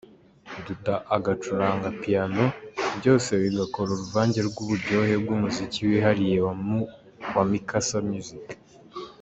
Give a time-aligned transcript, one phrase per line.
[0.65, 2.45] Duda agacuranga piano
[2.97, 6.37] byose bigakora uruvange rw’uburyohe bw’umuziki wihariye
[7.35, 8.47] wa ‘Micasa Music’.